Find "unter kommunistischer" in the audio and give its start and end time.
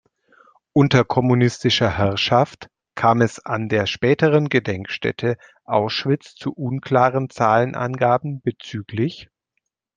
0.73-1.95